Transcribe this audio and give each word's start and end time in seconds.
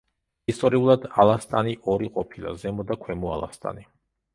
ისტორიულად 0.53 1.05
ალასტანი 1.25 1.77
ორი 1.95 2.13
ყოფილა: 2.19 2.59
ზემო 2.67 2.91
და 2.93 3.03
ქვემო 3.07 3.41
ალასტანი. 3.41 3.93